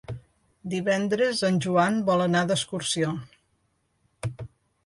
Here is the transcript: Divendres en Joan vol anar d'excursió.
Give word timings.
Divendres 0.73 1.43
en 1.49 1.59
Joan 1.67 2.01
vol 2.09 2.25
anar 2.25 2.41
d'excursió. 2.53 3.15